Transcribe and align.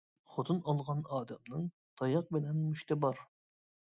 خوتۇن 0.35 0.61
ئالغان 0.71 1.03
ئادەمنىڭ، 1.17 1.67
تاياق 2.01 2.33
بىلەن 2.37 2.59
مۇشتى 2.71 3.01
بار. 3.05 3.23